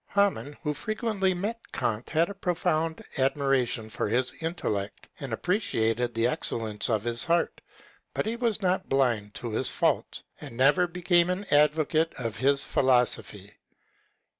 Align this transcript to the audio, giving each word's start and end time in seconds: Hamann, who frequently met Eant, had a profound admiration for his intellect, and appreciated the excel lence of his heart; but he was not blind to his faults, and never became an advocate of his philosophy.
Hamann, 0.07 0.57
who 0.63 0.73
frequently 0.73 1.35
met 1.35 1.61
Eant, 1.75 2.09
had 2.09 2.27
a 2.31 2.33
profound 2.33 3.03
admiration 3.19 3.87
for 3.87 4.09
his 4.09 4.33
intellect, 4.39 5.07
and 5.19 5.31
appreciated 5.31 6.15
the 6.15 6.25
excel 6.25 6.61
lence 6.61 6.89
of 6.89 7.03
his 7.03 7.23
heart; 7.25 7.61
but 8.15 8.25
he 8.25 8.35
was 8.35 8.63
not 8.63 8.89
blind 8.89 9.35
to 9.35 9.51
his 9.51 9.69
faults, 9.69 10.23
and 10.41 10.57
never 10.57 10.87
became 10.87 11.29
an 11.29 11.45
advocate 11.51 12.15
of 12.15 12.37
his 12.37 12.63
philosophy. 12.63 13.53